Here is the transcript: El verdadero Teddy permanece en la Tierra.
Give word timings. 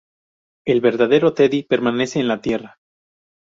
El 0.65 0.81
verdadero 0.81 1.35
Teddy 1.35 1.61
permanece 1.61 2.19
en 2.19 2.27
la 2.27 2.41
Tierra. 2.41 2.79